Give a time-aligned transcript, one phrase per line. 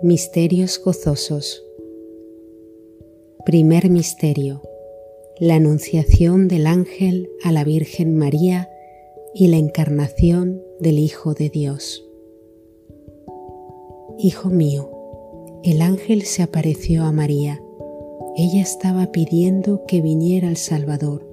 [0.00, 1.64] Misterios gozosos.
[3.44, 4.62] Primer misterio.
[5.40, 8.70] La anunciación del ángel a la Virgen María
[9.34, 12.08] y la encarnación del Hijo de Dios.
[14.18, 14.88] Hijo mío,
[15.64, 17.60] el ángel se apareció a María.
[18.36, 21.26] Ella estaba pidiendo que viniera el Salvador.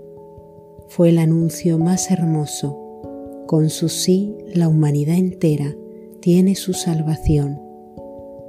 [0.88, 3.46] Fue el anuncio más hermoso.
[3.46, 5.76] Con su sí, la humanidad entera
[6.20, 7.65] tiene su salvación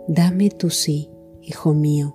[0.09, 1.10] Dame tu sí,
[1.42, 2.14] Hijo mío,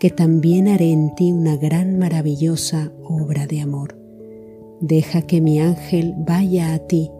[0.00, 3.96] que también haré en ti una gran maravillosa obra de amor.
[4.80, 7.10] Deja que mi ángel vaya a ti,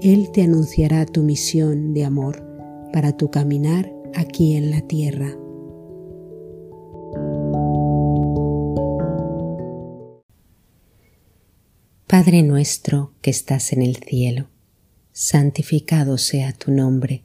[0.00, 2.44] él te anunciará tu misión de amor
[2.92, 5.36] para tu caminar aquí en la tierra.
[12.06, 14.48] Padre nuestro que estás en el cielo,
[15.12, 17.24] santificado sea tu nombre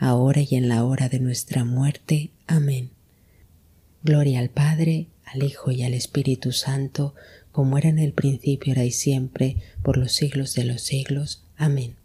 [0.00, 2.30] ahora y en la hora de nuestra muerte.
[2.46, 2.90] Amén.
[4.02, 7.14] Gloria al Padre, al Hijo y al Espíritu Santo,
[7.52, 11.44] como era en el principio, ahora y siempre, por los siglos de los siglos.
[11.56, 11.96] Amén.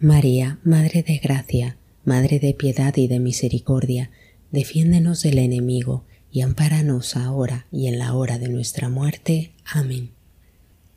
[0.00, 4.10] María, Madre de Gracia, Madre de Piedad y de Misericordia,
[4.50, 9.52] defiéndenos del enemigo y ampáranos ahora y en la hora de nuestra muerte.
[9.66, 10.12] Amén.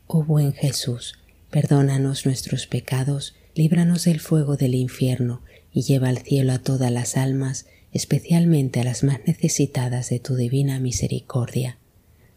[0.07, 1.19] Oh buen Jesús,
[1.51, 5.41] perdónanos nuestros pecados, líbranos del fuego del infierno
[5.71, 10.35] y lleva al cielo a todas las almas, especialmente a las más necesitadas de tu
[10.35, 11.77] divina misericordia.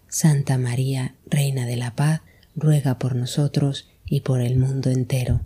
[0.09, 2.23] Santa María, Reina de la Paz,
[2.57, 5.43] ruega por nosotros y por el mundo entero.